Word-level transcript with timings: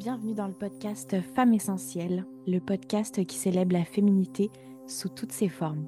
bienvenue 0.00 0.32
dans 0.32 0.46
le 0.46 0.54
podcast 0.54 1.20
Femmes 1.34 1.52
Essentielles, 1.52 2.24
le 2.46 2.58
podcast 2.58 3.22
qui 3.26 3.36
célèbre 3.36 3.74
la 3.74 3.84
féminité 3.84 4.50
sous 4.86 5.10
toutes 5.10 5.30
ses 5.30 5.50
formes. 5.50 5.84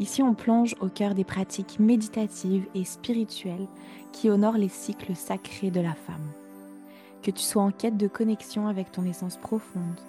Ici, 0.00 0.24
on 0.24 0.34
plonge 0.34 0.74
au 0.80 0.88
cœur 0.88 1.14
des 1.14 1.22
pratiques 1.22 1.78
méditatives 1.78 2.66
et 2.74 2.82
spirituelles 2.82 3.68
qui 4.10 4.28
honorent 4.28 4.58
les 4.58 4.68
cycles 4.68 5.14
sacrés 5.14 5.70
de 5.70 5.80
la 5.80 5.94
femme. 5.94 6.32
Que 7.22 7.30
tu 7.30 7.44
sois 7.44 7.62
en 7.62 7.70
quête 7.70 7.96
de 7.96 8.08
connexion 8.08 8.66
avec 8.66 8.90
ton 8.90 9.04
essence 9.04 9.36
profonde 9.36 10.00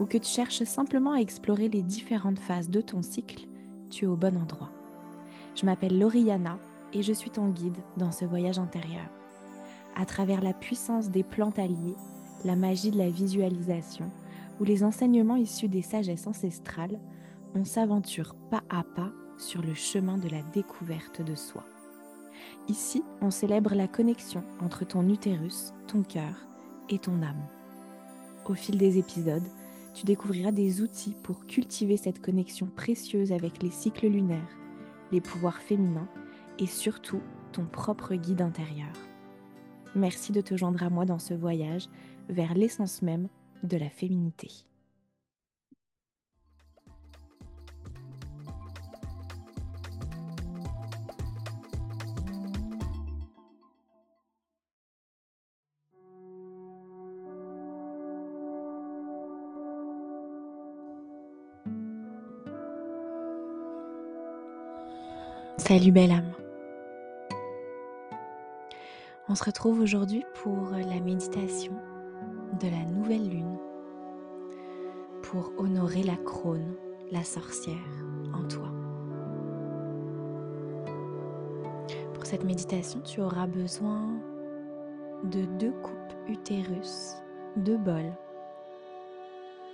ou 0.00 0.06
que 0.06 0.16
tu 0.16 0.30
cherches 0.30 0.64
simplement 0.64 1.12
à 1.12 1.20
explorer 1.20 1.68
les 1.68 1.82
différentes 1.82 2.38
phases 2.38 2.70
de 2.70 2.80
ton 2.80 3.02
cycle, 3.02 3.48
tu 3.90 4.06
es 4.06 4.08
au 4.08 4.16
bon 4.16 4.34
endroit. 4.34 4.70
Je 5.56 5.66
m'appelle 5.66 5.98
Lauriana 5.98 6.58
et 6.94 7.02
je 7.02 7.12
suis 7.12 7.28
ton 7.28 7.48
guide 7.48 7.76
dans 7.98 8.12
ce 8.12 8.24
voyage 8.24 8.58
intérieur. 8.58 9.10
À 9.94 10.06
travers 10.06 10.40
la 10.40 10.54
puissance 10.54 11.10
des 11.10 11.22
plantes 11.22 11.58
alliées, 11.58 11.96
la 12.44 12.56
magie 12.56 12.90
de 12.90 12.98
la 12.98 13.10
visualisation 13.10 14.10
ou 14.60 14.64
les 14.64 14.84
enseignements 14.84 15.36
issus 15.36 15.68
des 15.68 15.82
sagesses 15.82 16.26
ancestrales, 16.26 17.00
on 17.54 17.64
s'aventure 17.64 18.34
pas 18.50 18.62
à 18.70 18.82
pas 18.82 19.12
sur 19.38 19.62
le 19.62 19.74
chemin 19.74 20.18
de 20.18 20.28
la 20.28 20.42
découverte 20.52 21.22
de 21.22 21.34
soi. 21.34 21.64
Ici, 22.68 23.02
on 23.20 23.30
célèbre 23.30 23.74
la 23.74 23.88
connexion 23.88 24.44
entre 24.60 24.86
ton 24.86 25.08
utérus, 25.08 25.72
ton 25.86 26.02
cœur 26.02 26.46
et 26.88 26.98
ton 26.98 27.22
âme. 27.22 27.46
Au 28.46 28.54
fil 28.54 28.78
des 28.78 28.98
épisodes, 28.98 29.46
tu 29.94 30.06
découvriras 30.06 30.52
des 30.52 30.80
outils 30.80 31.14
pour 31.22 31.46
cultiver 31.46 31.96
cette 31.96 32.20
connexion 32.20 32.66
précieuse 32.66 33.32
avec 33.32 33.62
les 33.62 33.70
cycles 33.70 34.08
lunaires, 34.08 34.56
les 35.10 35.20
pouvoirs 35.20 35.60
féminins 35.60 36.08
et 36.58 36.66
surtout 36.66 37.20
ton 37.52 37.64
propre 37.64 38.14
guide 38.14 38.40
intérieur. 38.40 38.92
Merci 39.94 40.32
de 40.32 40.40
te 40.40 40.56
joindre 40.56 40.82
à 40.82 40.90
moi 40.90 41.04
dans 41.04 41.18
ce 41.18 41.34
voyage 41.34 41.88
vers 42.28 42.54
l'essence 42.54 43.02
même 43.02 43.28
de 43.62 43.76
la 43.76 43.88
féminité. 43.88 44.48
Salut 65.58 65.92
belle 65.92 66.10
âme. 66.10 66.32
On 69.28 69.34
se 69.34 69.44
retrouve 69.44 69.80
aujourd'hui 69.80 70.24
pour 70.42 70.70
la 70.70 71.00
méditation 71.00 71.72
de 72.60 72.68
la 72.68 72.84
nouvelle 72.84 73.28
lune 73.28 73.56
pour 75.22 75.52
honorer 75.56 76.02
la 76.02 76.16
crône, 76.16 76.74
la 77.10 77.24
sorcière 77.24 77.76
en 78.34 78.46
toi. 78.48 78.68
Pour 82.14 82.26
cette 82.26 82.44
méditation, 82.44 83.00
tu 83.00 83.20
auras 83.20 83.46
besoin 83.46 84.08
de 85.24 85.44
deux 85.58 85.72
coupes 85.82 86.28
utérus, 86.28 87.14
deux 87.56 87.78
bols, 87.78 88.12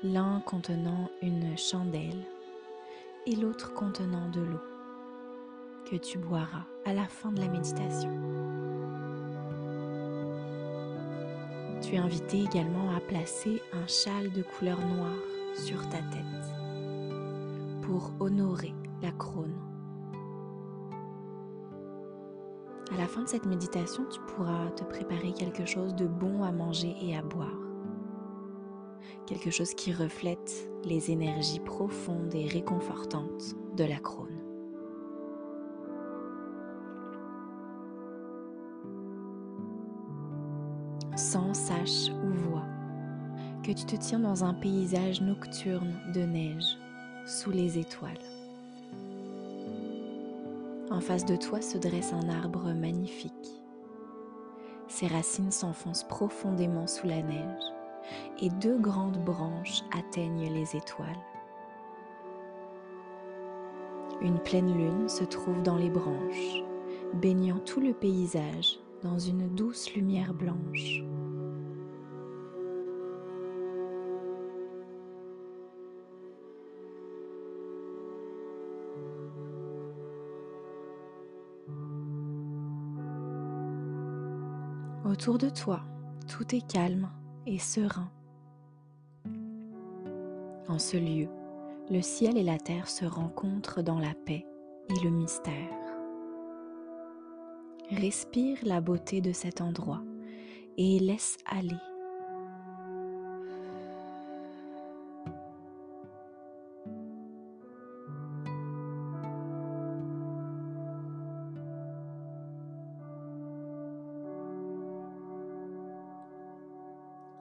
l'un 0.02 0.40
contenant 0.40 1.10
une 1.22 1.56
chandelle 1.56 2.22
et 3.26 3.34
l'autre 3.34 3.74
contenant 3.74 4.28
de 4.30 4.40
l'eau 4.40 4.60
que 5.90 5.96
tu 5.96 6.18
boiras 6.18 6.66
à 6.84 6.92
la 6.92 7.06
fin 7.06 7.32
de 7.32 7.40
la 7.40 7.48
méditation. 7.48 8.67
Tu 11.88 11.94
es 11.94 11.98
invité 11.98 12.42
également 12.42 12.94
à 12.94 13.00
placer 13.00 13.62
un 13.72 13.86
châle 13.86 14.30
de 14.32 14.42
couleur 14.42 14.78
noire 14.78 15.22
sur 15.54 15.88
ta 15.88 15.96
tête 15.96 17.80
pour 17.80 18.12
honorer 18.20 18.74
la 19.00 19.10
crône. 19.12 19.54
À 22.92 22.98
la 22.98 23.06
fin 23.06 23.22
de 23.22 23.28
cette 23.28 23.46
méditation, 23.46 24.04
tu 24.12 24.20
pourras 24.20 24.70
te 24.72 24.84
préparer 24.84 25.32
quelque 25.32 25.64
chose 25.64 25.94
de 25.94 26.06
bon 26.06 26.42
à 26.42 26.52
manger 26.52 26.94
et 27.00 27.16
à 27.16 27.22
boire. 27.22 27.58
Quelque 29.26 29.50
chose 29.50 29.72
qui 29.72 29.90
reflète 29.90 30.70
les 30.84 31.10
énergies 31.10 31.60
profondes 31.60 32.34
et 32.34 32.48
réconfortantes 32.48 33.54
de 33.78 33.84
la 33.84 33.98
crône. 33.98 34.47
Sans 41.18 41.52
sache 41.52 42.10
ou 42.24 42.30
voix, 42.48 42.66
que 43.64 43.72
tu 43.72 43.84
te 43.84 43.96
tiens 43.96 44.20
dans 44.20 44.44
un 44.44 44.54
paysage 44.54 45.20
nocturne 45.20 45.92
de 46.14 46.20
neige, 46.20 46.78
sous 47.26 47.50
les 47.50 47.76
étoiles. 47.76 48.14
En 50.92 51.00
face 51.00 51.24
de 51.24 51.34
toi 51.34 51.60
se 51.60 51.76
dresse 51.76 52.12
un 52.12 52.28
arbre 52.28 52.72
magnifique. 52.72 53.32
Ses 54.86 55.08
racines 55.08 55.50
s'enfoncent 55.50 56.06
profondément 56.06 56.86
sous 56.86 57.08
la 57.08 57.20
neige 57.20 57.64
et 58.40 58.48
deux 58.48 58.78
grandes 58.78 59.22
branches 59.22 59.82
atteignent 59.98 60.52
les 60.54 60.76
étoiles. 60.76 61.08
Une 64.22 64.38
pleine 64.38 64.72
lune 64.72 65.08
se 65.08 65.24
trouve 65.24 65.62
dans 65.62 65.76
les 65.76 65.90
branches, 65.90 66.62
baignant 67.14 67.58
tout 67.58 67.80
le 67.80 67.92
paysage 67.92 68.78
dans 69.02 69.18
une 69.18 69.48
douce 69.54 69.94
lumière 69.94 70.34
blanche. 70.34 71.02
Autour 85.04 85.38
de 85.38 85.48
toi, 85.48 85.80
tout 86.28 86.54
est 86.54 86.66
calme 86.66 87.08
et 87.46 87.58
serein. 87.58 88.10
En 90.68 90.78
ce 90.78 90.96
lieu, 90.96 91.28
le 91.90 92.02
ciel 92.02 92.36
et 92.36 92.42
la 92.42 92.58
terre 92.58 92.88
se 92.88 93.04
rencontrent 93.04 93.82
dans 93.82 93.98
la 93.98 94.14
paix 94.26 94.46
et 94.90 95.04
le 95.04 95.10
mystère. 95.10 95.77
Respire 97.90 98.58
la 98.64 98.82
beauté 98.82 99.22
de 99.22 99.32
cet 99.32 99.62
endroit 99.62 100.02
et 100.76 100.98
laisse 100.98 101.38
aller. 101.46 101.74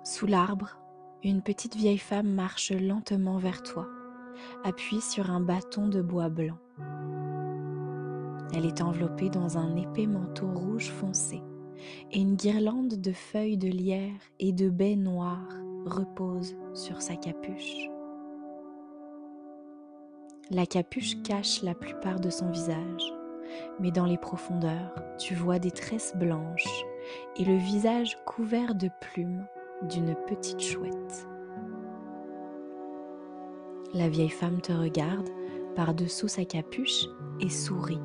Sous 0.06 0.25
l'arbre, 0.25 0.79
une 1.24 1.41
petite 1.41 1.75
vieille 1.75 1.97
femme 1.97 2.34
marche 2.34 2.72
lentement 2.72 3.38
vers 3.38 3.62
toi, 3.64 3.85
appuyée 4.64 5.02
sur 5.02 5.29
un 5.29 5.41
bâton 5.41 5.90
de 5.90 6.02
bois 6.02 6.29
blanc. 6.29 6.58
Elle 8.53 8.66
est 8.66 8.81
enveloppée 8.81 9.30
dans 9.30 9.58
un 9.58 9.75
épais 9.75 10.08
manteau 10.08 10.47
rouge 10.47 10.90
foncé 10.90 11.41
et 12.12 12.19
une 12.19 12.35
guirlande 12.35 12.96
de 12.96 13.12
feuilles 13.12 13.58
de 13.58 13.68
lierre 13.68 14.19
et 14.40 14.52
de 14.52 14.69
baies 14.69 14.96
noires 14.96 15.53
repose 15.85 16.56
sur 16.74 17.02
sa 17.02 17.16
capuche. 17.16 17.90
La 20.50 20.66
capuche 20.66 21.22
cache 21.24 21.62
la 21.62 21.75
plupart 21.75 22.19
de 22.19 22.30
son 22.30 22.50
visage, 22.50 23.13
mais 23.79 23.91
dans 23.91 24.05
les 24.05 24.17
profondeurs, 24.17 24.96
tu 25.17 25.35
vois 25.35 25.59
des 25.59 25.72
tresses 25.72 26.16
blanches 26.16 26.85
et 27.38 27.46
le 27.46 27.58
visage 27.58 28.17
couvert 28.26 28.76
de 28.76 28.90
plumes 29.02 29.46
d'une 29.90 30.16
petite 30.28 30.61
chouette. 30.61 31.28
La 33.93 34.09
vieille 34.09 34.29
femme 34.29 34.61
te 34.61 34.72
regarde 34.72 35.29
par-dessous 35.76 36.28
sa 36.28 36.46
capuche 36.46 37.05
et 37.40 37.50
sourit. 37.50 38.00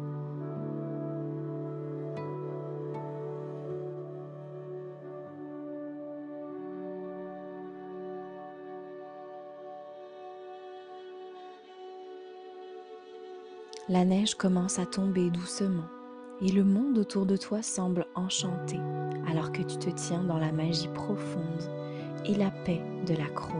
La 13.89 14.05
neige 14.05 14.37
commence 14.37 14.79
à 14.79 14.87
tomber 14.87 15.29
doucement 15.29 15.89
et 16.41 16.53
le 16.53 16.63
monde 16.63 16.99
autour 16.99 17.27
de 17.27 17.37
toi 17.37 17.63
semble 17.63 18.07
enchanté 18.15 18.79
alors 19.29 19.51
que 19.51 19.63
tu 19.63 19.77
te 19.77 19.91
tiens 19.91 20.23
dans 20.23 20.39
la 20.39 20.53
magie 20.53 20.89
profonde 20.95 21.69
et 22.25 22.35
la 22.35 22.53
paix 22.53 22.81
de 23.09 23.15
la 23.15 23.27
crône. 23.27 23.59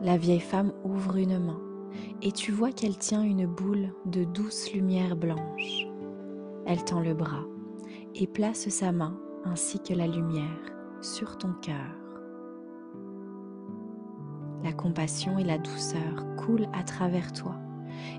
La 0.00 0.16
vieille 0.16 0.40
femme 0.40 0.72
ouvre 0.84 1.16
une 1.16 1.38
main 1.38 1.60
et 2.22 2.32
tu 2.32 2.50
vois 2.50 2.72
qu'elle 2.72 2.96
tient 2.96 3.22
une 3.22 3.46
boule 3.46 3.92
de 4.06 4.24
douce 4.24 4.72
lumière 4.72 5.16
blanche. 5.16 5.86
Elle 6.70 6.84
tend 6.84 7.00
le 7.00 7.14
bras 7.14 7.46
et 8.14 8.26
place 8.26 8.68
sa 8.68 8.92
main 8.92 9.18
ainsi 9.46 9.80
que 9.80 9.94
la 9.94 10.06
lumière 10.06 10.44
sur 11.00 11.38
ton 11.38 11.54
cœur. 11.62 11.96
La 14.62 14.74
compassion 14.74 15.38
et 15.38 15.44
la 15.44 15.56
douceur 15.56 16.26
coulent 16.36 16.68
à 16.74 16.82
travers 16.82 17.32
toi 17.32 17.54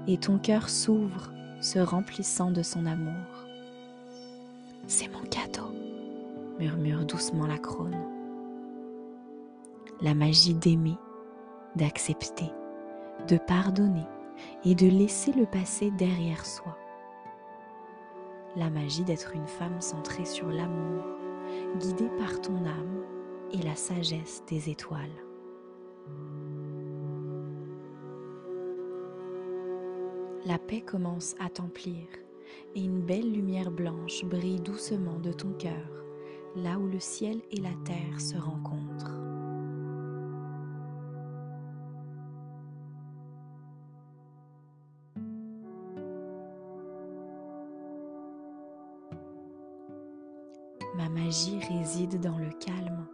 et 0.07 0.17
ton 0.17 0.39
cœur 0.39 0.67
s'ouvre, 0.67 1.31
se 1.61 1.77
remplissant 1.77 2.49
de 2.49 2.63
son 2.63 2.87
amour. 2.87 3.45
C'est 4.87 5.09
mon 5.09 5.21
cadeau, 5.29 5.71
murmure 6.57 7.05
doucement 7.05 7.45
la 7.45 7.59
crône. 7.59 8.01
La 10.01 10.15
magie 10.15 10.55
d'aimer, 10.55 10.97
d'accepter, 11.75 12.51
de 13.27 13.37
pardonner 13.37 14.07
et 14.65 14.73
de 14.73 14.87
laisser 14.87 15.33
le 15.33 15.45
passé 15.45 15.91
derrière 15.91 16.47
soi. 16.47 16.75
La 18.55 18.69
magie 18.69 19.03
d'être 19.03 19.35
une 19.35 19.47
femme 19.47 19.79
centrée 19.79 20.25
sur 20.25 20.47
l'amour, 20.47 21.03
guidée 21.79 22.09
par 22.17 22.41
ton 22.41 22.65
âme 22.65 23.03
et 23.51 23.61
la 23.61 23.75
sagesse 23.75 24.43
des 24.47 24.69
étoiles. 24.69 25.23
La 30.45 30.57
paix 30.57 30.81
commence 30.81 31.35
à 31.39 31.49
t'emplir 31.49 32.07
et 32.75 32.81
une 32.81 33.01
belle 33.01 33.31
lumière 33.31 33.71
blanche 33.71 34.23
brille 34.25 34.59
doucement 34.59 35.19
de 35.19 35.31
ton 35.31 35.51
cœur, 35.53 36.03
là 36.55 36.79
où 36.79 36.87
le 36.87 36.99
ciel 36.99 37.41
et 37.51 37.59
la 37.59 37.73
terre 37.85 38.19
se 38.19 38.37
rencontrent. 38.37 39.08
Ma 50.99 51.07
magie 51.07 51.57
réside 51.69 52.19
dans 52.19 52.37
le 52.37 52.49
calme, 52.59 53.07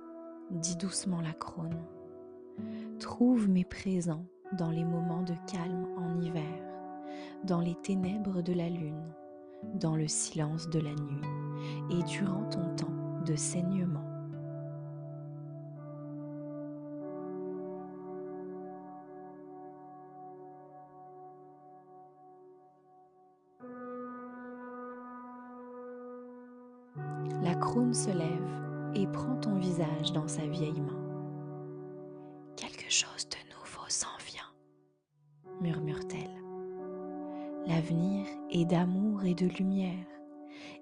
dit 0.50 0.76
doucement 0.76 1.22
la 1.22 1.34
crône. 1.34 1.86
Trouve 3.00 3.48
mes 3.48 3.64
présents 3.64 4.26
dans 4.58 4.72
les 4.72 4.84
moments 4.84 5.22
de 5.22 5.36
calme 5.46 5.86
en 5.96 6.20
hiver, 6.20 6.64
dans 7.44 7.62
les 7.62 7.76
ténèbres 7.76 8.42
de 8.42 8.54
la 8.54 8.70
lune, 8.70 9.14
dans 9.76 9.96
le 9.96 10.08
silence 10.08 10.68
de 10.68 10.80
la 10.80 10.96
nuit 10.96 11.22
et 11.92 12.02
durant 12.06 12.46
ton 12.46 12.76
temps 12.76 13.22
de 13.24 13.36
saignement. 13.36 14.15
La 27.42 27.56
crône 27.56 27.94
se 27.94 28.10
lève 28.10 28.66
et 28.96 29.08
prend 29.08 29.36
ton 29.36 29.56
visage 29.56 30.12
dans 30.14 30.28
sa 30.28 30.46
vieille 30.46 30.82
main. 30.82 31.02
Quelque 32.56 32.90
chose 32.90 33.28
de 33.30 33.54
nouveau 33.54 33.86
s'en 33.88 34.16
vient, 34.26 34.52
murmure-t-elle. 35.62 36.42
L'avenir 37.68 38.26
est 38.52 38.66
d'amour 38.66 39.24
et 39.26 39.34
de 39.34 39.48
lumière, 39.48 40.06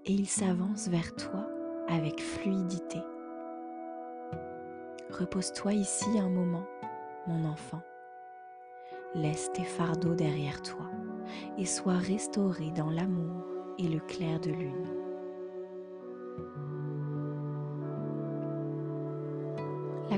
et 0.05 0.13
il 0.13 0.27
s'avance 0.27 0.87
vers 0.87 1.15
toi 1.15 1.47
avec 1.87 2.21
fluidité. 2.21 2.99
Repose-toi 5.09 5.73
ici 5.73 6.19
un 6.19 6.29
moment, 6.29 6.65
mon 7.27 7.45
enfant. 7.45 7.81
Laisse 9.15 9.51
tes 9.53 9.63
fardeaux 9.63 10.15
derrière 10.15 10.61
toi 10.61 10.89
et 11.57 11.65
sois 11.65 11.97
restauré 11.97 12.71
dans 12.71 12.89
l'amour 12.89 13.45
et 13.77 13.87
le 13.87 13.99
clair 13.99 14.39
de 14.39 14.51
lune. 14.51 15.02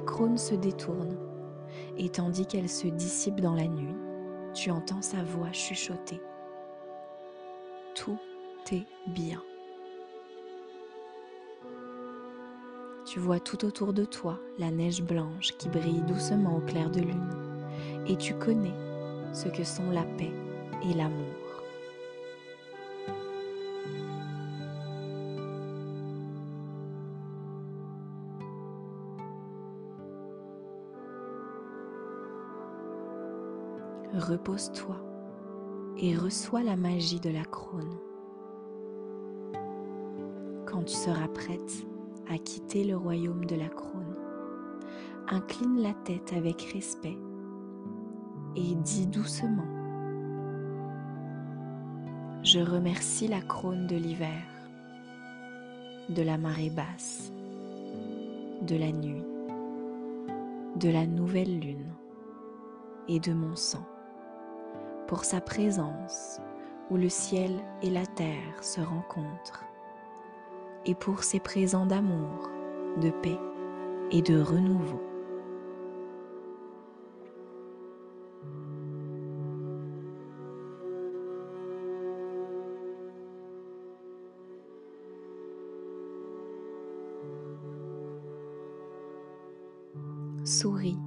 Crône 0.05 0.37
se 0.37 0.55
détourne 0.55 1.17
et 1.97 2.09
tandis 2.09 2.45
qu'elle 2.45 2.69
se 2.69 2.87
dissipe 2.87 3.41
dans 3.41 3.55
la 3.55 3.67
nuit, 3.67 3.95
tu 4.53 4.71
entends 4.71 5.01
sa 5.01 5.23
voix 5.23 5.51
chuchoter. 5.51 6.21
Tout 7.95 8.19
est 8.71 8.85
bien. 9.07 9.41
Tu 13.05 13.19
vois 13.19 13.39
tout 13.39 13.65
autour 13.65 13.93
de 13.93 14.03
toi 14.03 14.39
la 14.57 14.71
neige 14.71 15.03
blanche 15.03 15.55
qui 15.57 15.69
brille 15.69 16.01
doucement 16.07 16.57
au 16.57 16.61
clair 16.61 16.89
de 16.89 17.01
lune 17.01 17.29
et 18.07 18.15
tu 18.15 18.33
connais 18.33 18.73
ce 19.33 19.47
que 19.47 19.63
sont 19.63 19.89
la 19.91 20.03
paix 20.03 20.31
et 20.83 20.93
l'amour. 20.93 21.44
Repose-toi 34.25 34.97
et 35.97 36.15
reçois 36.15 36.63
la 36.63 36.75
magie 36.75 37.19
de 37.19 37.29
la 37.29 37.45
crône. 37.45 37.97
Quand 40.65 40.83
tu 40.83 40.95
seras 40.95 41.27
prête 41.27 41.85
à 42.29 42.37
quitter 42.37 42.83
le 42.83 42.97
royaume 42.97 43.45
de 43.45 43.55
la 43.55 43.69
crône, 43.69 44.15
incline 45.29 45.81
la 45.81 45.93
tête 45.93 46.33
avec 46.35 46.61
respect 46.73 47.17
et 48.55 48.75
dis 48.75 49.05
doucement 49.07 49.67
Je 52.43 52.59
remercie 52.59 53.27
la 53.27 53.41
crône 53.41 53.85
de 53.87 53.95
l'hiver, 53.95 54.43
de 56.09 56.23
la 56.23 56.37
marée 56.37 56.71
basse, 56.71 57.31
de 58.63 58.75
la 58.75 58.91
nuit, 58.91 59.23
de 60.77 60.89
la 60.89 61.05
nouvelle 61.05 61.59
lune 61.59 61.93
et 63.07 63.19
de 63.19 63.33
mon 63.33 63.55
sang 63.55 63.85
pour 65.07 65.23
sa 65.23 65.39
présence 65.39 66.39
où 66.89 66.97
le 66.97 67.09
ciel 67.09 67.51
et 67.81 67.89
la 67.89 68.05
terre 68.05 68.63
se 68.63 68.81
rencontrent, 68.81 69.63
et 70.85 70.95
pour 70.95 71.23
ses 71.23 71.39
présents 71.39 71.85
d'amour, 71.85 72.49
de 73.01 73.09
paix 73.09 73.39
et 74.11 74.21
de 74.21 74.39
renouveau. 74.39 75.01
Souris 90.43 90.97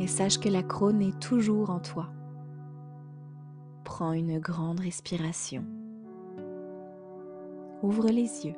et 0.00 0.08
sache 0.08 0.38
que 0.40 0.48
la 0.48 0.64
crône 0.64 1.02
est 1.02 1.20
toujours 1.20 1.70
en 1.70 1.78
toi 1.78 2.08
Prends 4.00 4.14
une 4.14 4.38
grande 4.38 4.80
respiration. 4.80 5.62
Ouvre 7.82 8.08
les 8.08 8.46
yeux. 8.46 8.56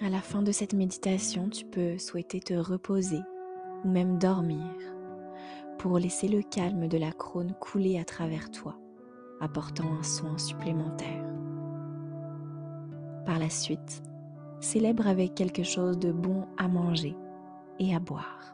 À 0.00 0.08
la 0.08 0.20
fin 0.20 0.40
de 0.40 0.52
cette 0.52 0.72
méditation, 0.72 1.50
tu 1.50 1.66
peux 1.66 1.98
souhaiter 1.98 2.40
te 2.40 2.54
reposer 2.54 3.20
ou 3.84 3.90
même 3.90 4.16
dormir 4.16 4.64
pour 5.76 5.98
laisser 5.98 6.26
le 6.26 6.40
calme 6.40 6.88
de 6.88 6.96
la 6.96 7.12
crône 7.12 7.52
couler 7.60 7.98
à 7.98 8.06
travers 8.06 8.50
toi, 8.50 8.74
apportant 9.38 9.98
un 10.00 10.02
soin 10.02 10.38
supplémentaire. 10.38 11.26
Par 13.26 13.38
la 13.38 13.50
suite, 13.50 14.02
célèbre 14.60 15.06
avec 15.06 15.34
quelque 15.34 15.62
chose 15.62 15.98
de 15.98 16.10
bon 16.10 16.46
à 16.56 16.68
manger 16.68 17.14
et 17.78 17.94
à 17.94 18.00
boire. 18.00 18.53